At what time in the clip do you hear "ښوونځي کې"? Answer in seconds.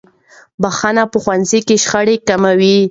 1.23-1.75